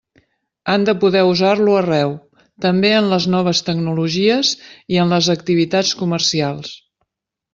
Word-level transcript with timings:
Han 0.73 0.85
de 0.89 0.93
poder 1.01 1.19
usar-lo 1.31 1.75
arreu, 1.81 2.13
també 2.65 2.91
en 3.01 3.11
les 3.11 3.27
noves 3.35 3.61
tecnologies 3.69 4.55
i 4.95 5.01
en 5.05 5.15
les 5.17 5.29
activitats 5.37 5.93
comercials. 6.03 6.73